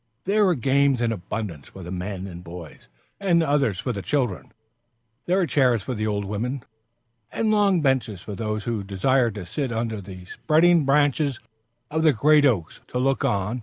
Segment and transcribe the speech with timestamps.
[0.23, 2.87] There were games in abundance for the men and boys;
[3.19, 4.51] and others for the children.
[5.27, 6.63] There were chairs for the old women,
[7.31, 11.39] and long benches for those who desired to sit under the spreading branches
[11.91, 13.59] of the great oaks to look on.